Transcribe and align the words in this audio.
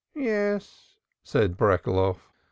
"Yes," 0.15 0.95
said 1.23 1.55
Breckeloff. 1.57 2.17